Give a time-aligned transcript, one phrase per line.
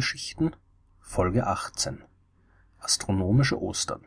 [0.00, 0.54] Sternengeschichten
[1.00, 2.04] Folge 18
[2.78, 4.06] Astronomische Ostern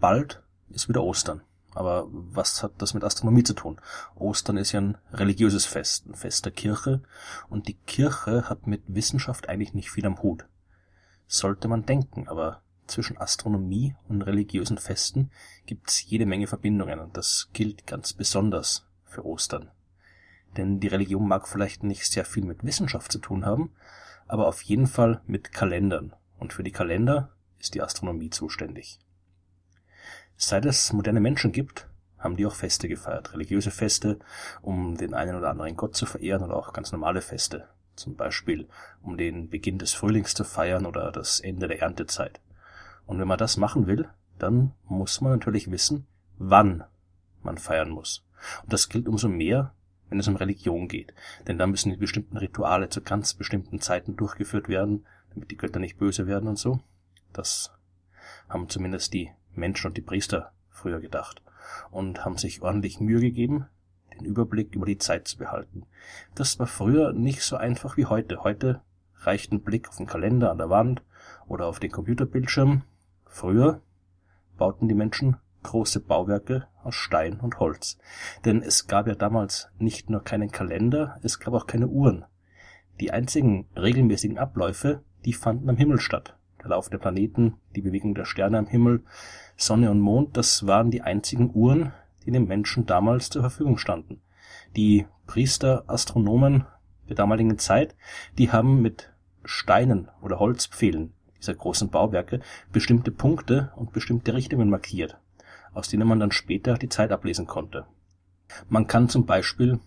[0.00, 1.42] Bald ist wieder Ostern.
[1.74, 3.78] Aber was hat das mit Astronomie zu tun?
[4.14, 7.02] Ostern ist ja ein religiöses Fest, ein Fest der Kirche,
[7.50, 10.46] und die Kirche hat mit Wissenschaft eigentlich nicht viel am Hut.
[11.26, 15.30] Sollte man denken, aber zwischen Astronomie und religiösen Festen
[15.66, 19.70] gibt's jede Menge Verbindungen, und das gilt ganz besonders für Ostern.
[20.56, 23.70] Denn die Religion mag vielleicht nicht sehr viel mit Wissenschaft zu tun haben,
[24.26, 26.14] aber auf jeden Fall mit Kalendern.
[26.38, 28.98] Und für die Kalender ist die Astronomie zuständig.
[30.36, 31.88] Seit es moderne Menschen gibt,
[32.18, 33.32] haben die auch Feste gefeiert.
[33.32, 34.18] Religiöse Feste,
[34.62, 37.68] um den einen oder anderen Gott zu verehren oder auch ganz normale Feste.
[37.94, 38.68] Zum Beispiel,
[39.02, 42.40] um den Beginn des Frühlings zu feiern oder das Ende der Erntezeit.
[43.06, 46.84] Und wenn man das machen will, dann muss man natürlich wissen, wann
[47.42, 48.26] man feiern muss.
[48.62, 49.72] Und das gilt umso mehr,
[50.08, 51.14] wenn es um Religion geht.
[51.46, 55.80] Denn da müssen die bestimmten Rituale zu ganz bestimmten Zeiten durchgeführt werden, damit die Götter
[55.80, 56.80] nicht böse werden und so.
[57.32, 57.72] Das
[58.48, 61.42] haben zumindest die Menschen und die Priester früher gedacht
[61.90, 63.66] und haben sich ordentlich Mühe gegeben,
[64.14, 65.86] den Überblick über die Zeit zu behalten.
[66.34, 68.44] Das war früher nicht so einfach wie heute.
[68.44, 68.80] Heute
[69.20, 71.02] reicht ein Blick auf den Kalender an der Wand
[71.46, 72.82] oder auf den Computerbildschirm.
[73.26, 73.82] Früher
[74.56, 77.98] bauten die Menschen große Bauwerke aus Stein und Holz.
[78.44, 82.24] Denn es gab ja damals nicht nur keinen Kalender, es gab auch keine Uhren.
[83.00, 86.36] Die einzigen regelmäßigen Abläufe, die fanden am Himmel statt.
[86.62, 89.02] Der Lauf der Planeten, die Bewegung der Sterne am Himmel,
[89.56, 91.92] Sonne und Mond, das waren die einzigen Uhren,
[92.24, 94.22] die den Menschen damals zur Verfügung standen.
[94.76, 96.64] Die Priester, Astronomen
[97.08, 97.94] der damaligen Zeit,
[98.38, 99.12] die haben mit
[99.44, 102.40] Steinen oder Holzpfählen dieser großen Bauwerke
[102.72, 105.18] bestimmte Punkte und bestimmte Richtungen markiert
[105.76, 107.86] aus denen man dann später die Zeit ablesen konnte.
[108.68, 109.78] Man kann zum Beispiel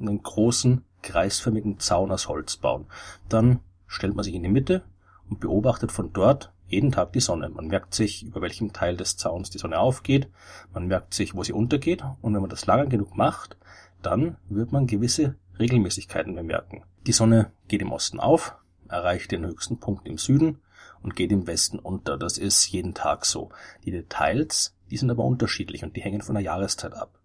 [0.00, 2.86] einen großen kreisförmigen Zaun aus Holz bauen.
[3.28, 4.82] Dann stellt man sich in die Mitte
[5.30, 7.48] und beobachtet von dort jeden Tag die Sonne.
[7.48, 10.28] Man merkt sich, über welchem Teil des Zauns die Sonne aufgeht,
[10.74, 13.56] man merkt sich, wo sie untergeht, und wenn man das lange genug macht,
[14.02, 16.82] dann wird man gewisse Regelmäßigkeiten bemerken.
[17.06, 18.56] Die Sonne geht im Osten auf,
[18.88, 20.58] erreicht den höchsten Punkt im Süden
[21.02, 22.18] und geht im Westen unter.
[22.18, 23.50] Das ist jeden Tag so.
[23.84, 27.18] Die Details die sind aber unterschiedlich und die hängen von der Jahreszeit ab.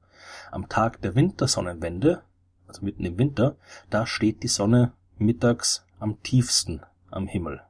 [0.52, 2.24] Am Tag der Wintersonnenwende,
[2.68, 3.56] also mitten im Winter,
[3.90, 7.62] da steht die Sonne mittags am tiefsten am Himmel.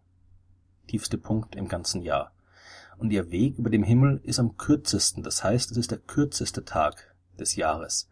[0.88, 2.32] Tiefste Punkt im ganzen Jahr.
[2.98, 6.66] Und ihr Weg über dem Himmel ist am kürzesten, das heißt, es ist der kürzeste
[6.66, 8.08] Tag des Jahres.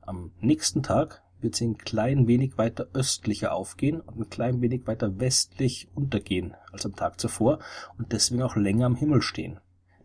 [0.00, 4.86] Am nächsten Tag wird sie ein klein wenig weiter östlicher aufgehen und ein klein wenig
[4.86, 7.60] weiter westlich untergehen als am Tag zuvor
[7.98, 9.60] und deswegen auch länger am Himmel stehen.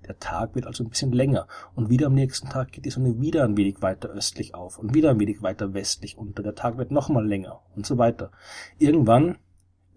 [0.08, 3.20] Der Tag wird also ein bisschen länger und wieder am nächsten Tag geht die Sonne
[3.20, 6.44] wieder ein wenig weiter östlich auf und wieder ein wenig weiter westlich unter.
[6.44, 8.32] Der Tag wird nochmal länger und so weiter.
[8.78, 9.38] Irgendwann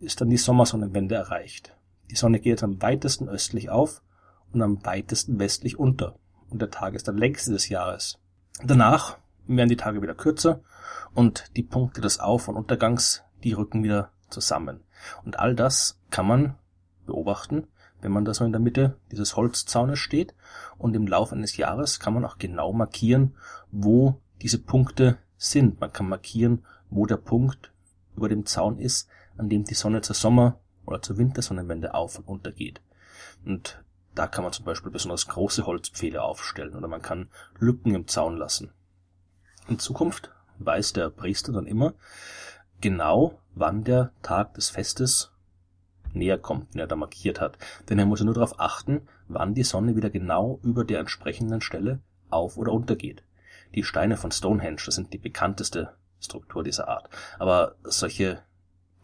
[0.01, 1.77] ist dann die Sommersonnenwende erreicht.
[2.11, 4.03] Die Sonne geht am weitesten östlich auf
[4.53, 6.17] und am weitesten westlich unter
[6.49, 8.19] und der Tag ist der längste des Jahres.
[8.65, 10.61] Danach werden die Tage wieder kürzer
[11.15, 14.81] und die Punkte des Auf- und Untergangs, die rücken wieder zusammen.
[15.25, 16.55] Und all das kann man
[17.07, 17.67] beobachten
[18.01, 20.35] wenn man da so in der Mitte dieses Holzzaunes steht.
[20.77, 23.35] Und im Laufe eines Jahres kann man auch genau markieren,
[23.71, 25.81] wo diese Punkte sind.
[25.81, 27.73] Man kann markieren, wo der Punkt
[28.17, 32.27] über dem Zaun ist, an dem die Sonne zur Sommer- oder zur Wintersonnenwende auf und
[32.27, 32.81] unter geht.
[33.45, 33.83] Und
[34.15, 37.29] da kann man zum Beispiel besonders große Holzpfähle aufstellen oder man kann
[37.59, 38.73] Lücken im Zaun lassen.
[39.69, 41.95] In Zukunft weiß der Priester dann immer
[42.81, 45.31] genau, wann der Tag des Festes
[46.15, 47.59] näher kommt, den er da markiert hat.
[47.89, 51.61] Denn er muss ja nur darauf achten, wann die Sonne wieder genau über der entsprechenden
[51.61, 53.23] Stelle auf oder untergeht.
[53.75, 57.09] Die Steine von Stonehenge, das sind die bekannteste Struktur dieser Art.
[57.39, 58.43] Aber solche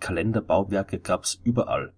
[0.00, 1.93] Kalenderbauwerke gab's überall.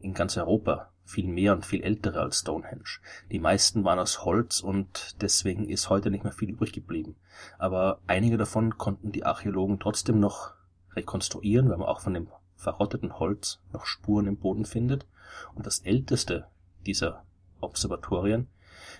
[0.00, 0.90] In ganz Europa.
[1.04, 2.82] Viel mehr und viel ältere als Stonehenge.
[3.30, 7.14] Die meisten waren aus Holz und deswegen ist heute nicht mehr viel übrig geblieben.
[7.58, 10.54] Aber einige davon konnten die Archäologen trotzdem noch
[10.96, 15.06] rekonstruieren, weil man auch von dem verrotteten Holz noch Spuren im Boden findet
[15.54, 16.46] und das älteste
[16.86, 17.24] dieser
[17.60, 18.48] Observatorien,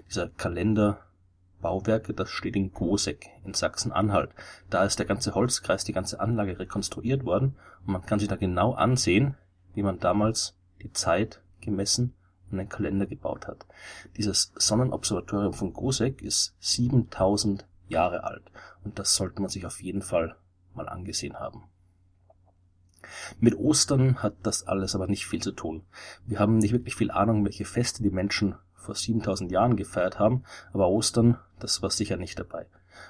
[0.08, 4.30] dieser Kalenderbauwerke, das steht in Goseck in Sachsen-Anhalt.
[4.70, 7.56] Da ist der ganze Holzkreis, die ganze Anlage rekonstruiert worden
[7.86, 9.36] und man kann sich da genau ansehen,
[9.74, 12.14] wie man damals die Zeit gemessen
[12.50, 13.66] und einen Kalender gebaut hat.
[14.16, 18.50] Dieses Sonnenobservatorium von Goseck ist 7000 Jahre alt
[18.84, 20.36] und das sollte man sich auf jeden Fall
[20.74, 21.64] mal angesehen haben.
[23.40, 25.84] Mit Ostern hat das alles aber nicht viel zu tun.
[26.26, 30.44] Wir haben nicht wirklich viel Ahnung, welche Feste die Menschen vor 7000 Jahren gefeiert haben,
[30.72, 32.66] aber Ostern, das war sicher nicht dabei.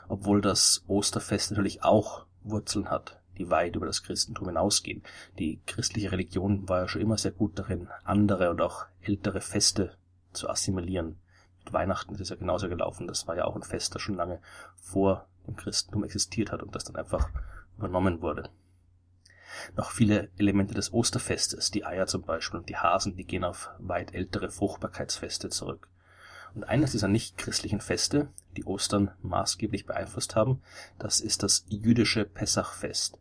[0.08, 3.20] Obwohl das Osterfest natürlich auch Wurzeln hat.
[3.38, 5.02] die weit über das Christentum hinausgehen.
[5.38, 9.96] Die christliche Religion war ja schon immer sehr gut darin, andere und auch ältere Feste
[10.32, 11.18] zu assimilieren.
[11.58, 13.06] Mit Weihnachten ist es ja genauso gelaufen.
[13.06, 14.40] Das war ja auch ein Fest, das schon lange
[14.76, 17.28] vor dem Christentum existiert hat und das dann einfach
[17.76, 18.48] übernommen wurde.
[19.76, 23.70] Noch viele Elemente des Osterfestes, die Eier zum Beispiel und die Hasen, die gehen auf
[23.78, 25.88] weit ältere Fruchtbarkeitsfeste zurück.
[26.54, 30.62] Und eines dieser nichtchristlichen Feste, die Ostern maßgeblich beeinflusst haben,
[30.98, 33.18] das ist das jüdische Pessachfest.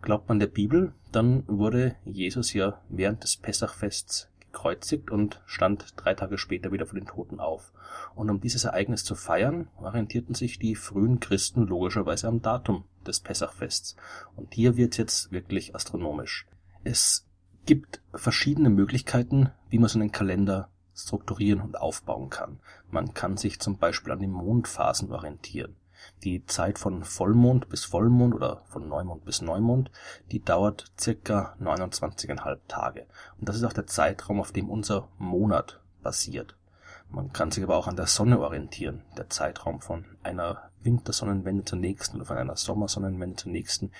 [0.00, 6.14] Glaubt man der Bibel, dann wurde Jesus ja während des Pessachfests gekreuzigt und stand drei
[6.14, 7.72] Tage später wieder von den Toten auf.
[8.14, 13.20] Und um dieses Ereignis zu feiern, orientierten sich die frühen Christen logischerweise am Datum des
[13.20, 13.96] Pessachfests.
[14.36, 16.46] Und hier wird jetzt wirklich astronomisch.
[16.84, 17.26] Es
[17.66, 22.60] gibt verschiedene Möglichkeiten, wie man so einen Kalender strukturieren und aufbauen kann.
[22.90, 25.74] Man kann sich zum Beispiel an den Mondphasen orientieren.
[26.22, 29.90] Die Zeit von Vollmond bis Vollmond oder von Neumond bis Neumond,
[30.30, 33.06] die dauert circa 29,5 Tage.
[33.38, 36.56] Und das ist auch der Zeitraum, auf dem unser Monat basiert.
[37.10, 39.02] Man kann sich aber auch an der Sonne orientieren.
[39.16, 43.92] Der Zeitraum von einer Wintersonnenwende zur nächsten oder von einer Sommersonnenwende zur nächsten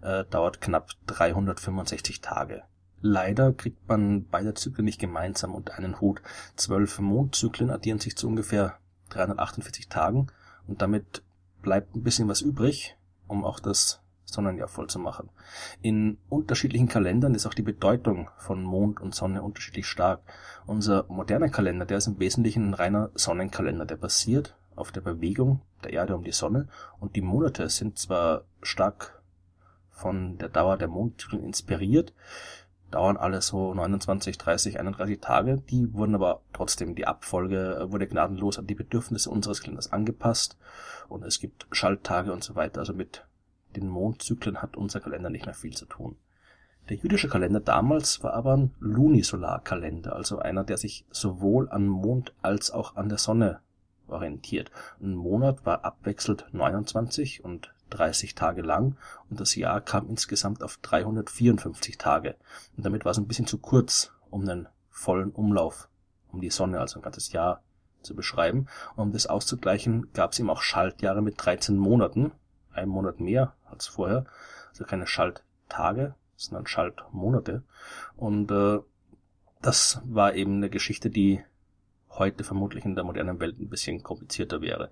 [0.00, 2.62] äh, dauert knapp 365 Tage.
[3.00, 6.22] Leider kriegt man beide Zyklen nicht gemeinsam unter einen Hut.
[6.56, 8.78] Zwölf Mondzyklen addieren sich zu ungefähr
[9.10, 10.28] 348 Tagen
[10.66, 11.22] und damit
[11.62, 12.96] bleibt ein bisschen was übrig,
[13.28, 15.30] um auch das Sonnenjahr voll zu machen.
[15.80, 20.20] In unterschiedlichen Kalendern ist auch die Bedeutung von Mond und Sonne unterschiedlich stark.
[20.66, 25.60] Unser moderner Kalender, der ist im Wesentlichen ein reiner Sonnenkalender, der basiert auf der Bewegung
[25.84, 26.68] der Erde um die Sonne
[26.98, 29.22] und die Monate sind zwar stark
[29.90, 32.14] von der Dauer der Mondzyklen inspiriert,
[32.90, 35.62] dauern alle so 29, 30, 31 Tage.
[35.70, 40.56] Die wurden aber trotzdem, die Abfolge wurde gnadenlos an die Bedürfnisse unseres Kalenders angepasst
[41.12, 42.80] und es gibt Schalttage und so weiter.
[42.80, 43.24] Also mit
[43.76, 46.16] den Mondzyklen hat unser Kalender nicht mehr viel zu tun.
[46.88, 52.34] Der jüdische Kalender damals war aber ein Lunisolarkalender, also einer, der sich sowohl an Mond
[52.42, 53.60] als auch an der Sonne
[54.08, 54.70] orientiert.
[55.00, 58.96] Ein Monat war abwechselnd 29 und 30 Tage lang
[59.30, 62.36] und das Jahr kam insgesamt auf 354 Tage.
[62.76, 65.88] Und damit war es ein bisschen zu kurz, um einen vollen Umlauf
[66.32, 67.62] um die Sonne, also ein ganzes Jahr
[68.02, 68.66] zu beschreiben.
[68.96, 72.32] Um das auszugleichen, gab es ihm auch Schaltjahre mit 13 Monaten,
[72.72, 74.26] ein Monat mehr als vorher,
[74.70, 77.62] also keine Schalttage, sondern Schaltmonate.
[78.16, 78.78] Und äh,
[79.60, 81.42] das war eben eine Geschichte, die
[82.10, 84.90] heute vermutlich in der modernen Welt ein bisschen komplizierter wäre.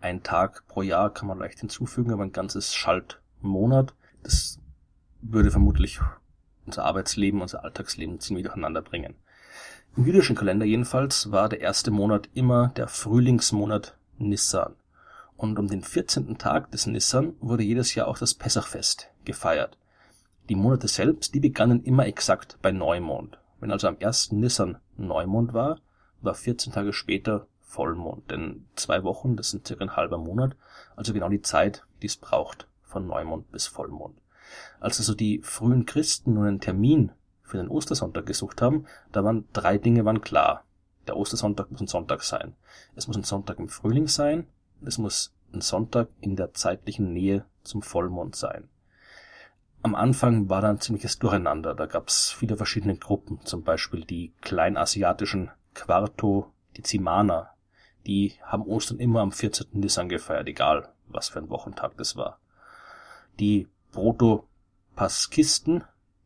[0.00, 4.58] Ein Tag pro Jahr kann man leicht hinzufügen, aber ein ganzes Schaltmonat, das
[5.20, 6.00] würde vermutlich
[6.66, 9.16] unser Arbeitsleben, unser Alltagsleben ziemlich durcheinander bringen.
[9.96, 14.74] Im jüdischen Kalender jedenfalls war der erste Monat immer der Frühlingsmonat Nissan.
[15.36, 16.36] Und um den 14.
[16.36, 19.78] Tag des Nissan wurde jedes Jahr auch das Pessachfest gefeiert.
[20.48, 23.38] Die Monate selbst, die begannen immer exakt bei Neumond.
[23.60, 24.32] Wenn also am 1.
[24.32, 25.78] Nissan Neumond war,
[26.22, 28.28] war 14 Tage später Vollmond.
[28.32, 30.56] Denn zwei Wochen, das sind circa ein halber Monat,
[30.96, 34.18] also genau die Zeit, die es braucht von Neumond bis Vollmond.
[34.80, 37.12] Als also die frühen Christen nun einen Termin
[37.44, 40.64] für den Ostersonntag gesucht haben, da waren drei Dinge waren klar.
[41.06, 42.54] Der Ostersonntag muss ein Sonntag sein.
[42.96, 44.48] Es muss ein Sonntag im Frühling sein.
[44.84, 48.68] Es muss ein Sonntag in der zeitlichen Nähe zum Vollmond sein.
[49.82, 51.74] Am Anfang war da ein ziemliches Durcheinander.
[51.74, 57.50] Da gab es viele verschiedene Gruppen, zum Beispiel die kleinasiatischen Quarto Zimaner,
[58.06, 59.68] die haben Ostern immer am 14.
[59.72, 62.40] Nissan gefeiert, egal was für ein Wochentag das war.
[63.38, 65.84] Die Protopaskisten,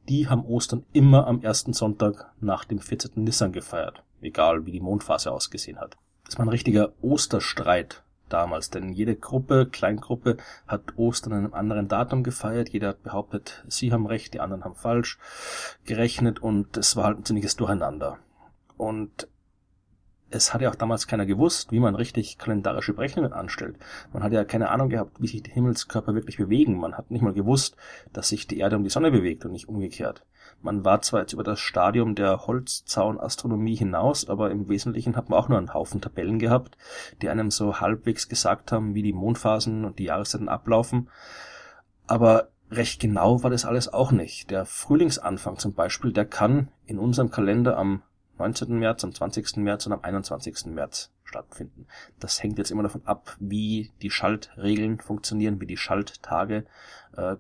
[0.09, 3.23] die haben Ostern immer am ersten Sonntag nach dem 14.
[3.23, 5.97] Nissan gefeiert, egal wie die Mondphase ausgesehen hat.
[6.25, 10.37] Das war ein richtiger Osterstreit damals, denn jede Gruppe, Kleingruppe,
[10.67, 12.69] hat Ostern an einem anderen Datum gefeiert.
[12.69, 15.19] Jeder hat behauptet, sie haben recht, die anderen haben falsch
[15.85, 18.19] gerechnet und es war halt ein ziemliches Durcheinander.
[18.77, 19.29] Und
[20.31, 23.77] es hat ja auch damals keiner gewusst, wie man richtig kalendarische Berechnungen anstellt.
[24.13, 26.79] Man hat ja keine Ahnung gehabt, wie sich die Himmelskörper wirklich bewegen.
[26.79, 27.77] Man hat nicht mal gewusst,
[28.13, 30.25] dass sich die Erde um die Sonne bewegt und nicht umgekehrt.
[30.61, 35.39] Man war zwar jetzt über das Stadium der Holzzaunastronomie hinaus, aber im Wesentlichen hat man
[35.39, 36.77] auch nur einen Haufen Tabellen gehabt,
[37.23, 41.09] die einem so halbwegs gesagt haben, wie die Mondphasen und die Jahreszeiten ablaufen.
[42.07, 44.51] Aber recht genau war das alles auch nicht.
[44.51, 48.03] Der Frühlingsanfang zum Beispiel, der kann in unserem Kalender am
[48.39, 48.79] 19.
[48.79, 49.57] März, am 20.
[49.59, 50.67] März und am 21.
[50.67, 51.87] März stattfinden.
[52.21, 56.65] Das hängt jetzt immer davon ab, wie die Schaltregeln funktionieren, wie die Schalttage
[57.17, 57.37] äh,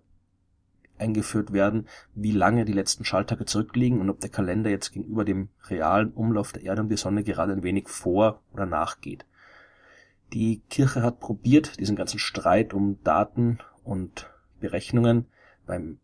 [0.98, 5.48] eingeführt werden, wie lange die letzten Schalttage zurückliegen und ob der Kalender jetzt gegenüber dem
[5.68, 9.24] realen Umlauf der Erde um die Sonne gerade ein wenig vor oder nachgeht.
[10.32, 14.28] Die Kirche hat probiert, diesen ganzen Streit um Daten und
[14.60, 15.26] Berechnungen
[15.66, 15.98] beim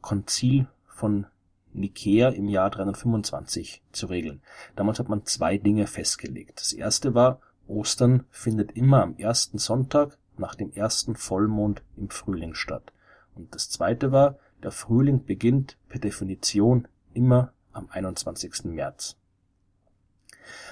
[0.00, 1.26] Konzil von
[1.72, 4.40] Nikäa im Jahr 325 zu regeln.
[4.76, 6.60] Damals hat man zwei Dinge festgelegt.
[6.60, 12.54] Das erste war, Ostern findet immer am ersten Sonntag nach dem ersten Vollmond im Frühling
[12.54, 12.92] statt.
[13.34, 18.64] Und das zweite war, der Frühling beginnt per Definition immer am 21.
[18.64, 19.16] März.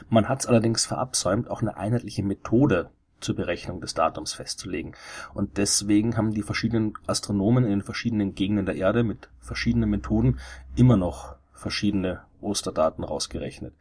[0.09, 4.95] Man hat es allerdings verabsäumt, auch eine einheitliche Methode zur Berechnung des Datums festzulegen.
[5.35, 10.39] Und deswegen haben die verschiedenen Astronomen in den verschiedenen Gegenden der Erde mit verschiedenen Methoden
[10.77, 13.75] immer noch verschiedene Osterdaten rausgerechnet.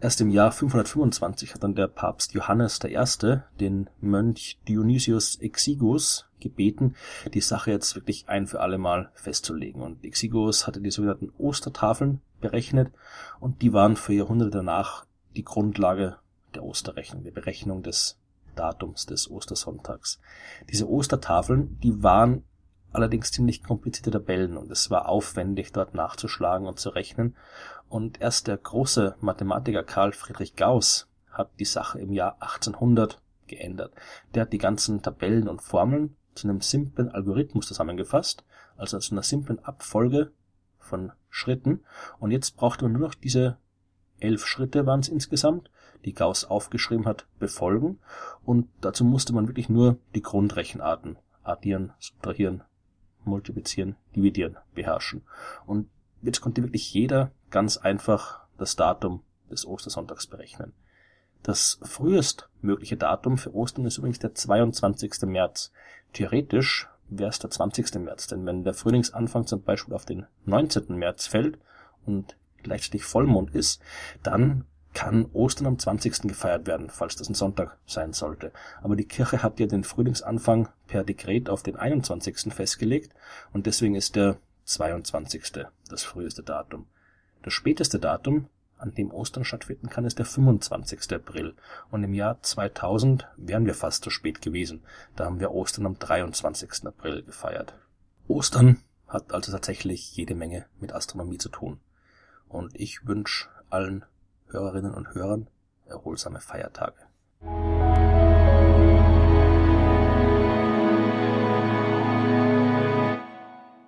[0.00, 3.38] Erst im Jahr 525 hat dann der Papst Johannes I.
[3.60, 6.94] den Mönch Dionysius Exiguus gebeten,
[7.32, 9.82] die Sache jetzt wirklich ein für alle Mal festzulegen.
[9.82, 12.92] Und Exiguus hatte die sogenannten Ostertafeln berechnet
[13.40, 15.06] und die waren für Jahrhunderte danach
[15.36, 16.18] die Grundlage
[16.54, 18.18] der Osterrechnung, der Berechnung des
[18.54, 20.20] Datums des Ostersonntags.
[20.70, 22.44] Diese Ostertafeln, die waren
[22.92, 27.36] allerdings ziemlich komplizierte Tabellen und es war aufwendig, dort nachzuschlagen und zu rechnen.
[27.88, 33.92] Und erst der große Mathematiker Karl Friedrich Gauss hat die Sache im Jahr 1800 geändert.
[34.34, 38.44] Der hat die ganzen Tabellen und Formeln zu einem simplen Algorithmus zusammengefasst,
[38.76, 40.32] also zu einer simplen Abfolge
[40.78, 41.84] von Schritten.
[42.18, 43.58] Und jetzt brauchte man nur noch diese
[44.24, 45.70] elf Schritte waren es insgesamt,
[46.04, 47.98] die Gauss aufgeschrieben hat, befolgen.
[48.44, 52.62] Und dazu musste man wirklich nur die Grundrechenarten addieren, subtrahieren,
[53.24, 55.22] multiplizieren, dividieren beherrschen.
[55.66, 55.88] Und
[56.22, 60.72] jetzt konnte wirklich jeder ganz einfach das Datum des Ostersonntags berechnen.
[61.42, 65.22] Das frühest mögliche Datum für Ostern ist übrigens der 22.
[65.26, 65.72] März.
[66.14, 67.96] Theoretisch wäre es der 20.
[67.96, 70.96] März, denn wenn der Frühlingsanfang zum Beispiel auf den 19.
[70.96, 71.58] März fällt
[72.06, 73.80] und gleichzeitig Vollmond ist,
[74.22, 76.22] dann kann Ostern am 20.
[76.22, 78.52] gefeiert werden, falls das ein Sonntag sein sollte.
[78.82, 82.52] Aber die Kirche hat ja den Frühlingsanfang per Dekret auf den 21.
[82.54, 83.12] festgelegt
[83.52, 85.66] und deswegen ist der 22.
[85.88, 86.86] das früheste Datum.
[87.42, 91.12] Das späteste Datum, an dem Ostern stattfinden kann, ist der 25.
[91.12, 91.54] April.
[91.90, 94.82] Und im Jahr 2000 wären wir fast so spät gewesen.
[95.16, 96.86] Da haben wir Ostern am 23.
[96.86, 97.74] April gefeiert.
[98.26, 101.80] Ostern hat also tatsächlich jede Menge mit Astronomie zu tun
[102.54, 104.04] und ich wünsche allen
[104.46, 105.48] Hörerinnen und Hörern
[105.86, 107.00] erholsame Feiertage.